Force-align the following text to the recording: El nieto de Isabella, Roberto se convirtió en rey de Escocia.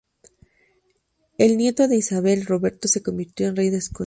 El 1.37 1.57
nieto 1.59 1.87
de 1.87 1.95
Isabella, 1.95 2.43
Roberto 2.47 2.87
se 2.87 3.03
convirtió 3.03 3.47
en 3.47 3.55
rey 3.55 3.69
de 3.69 3.77
Escocia. 3.77 3.99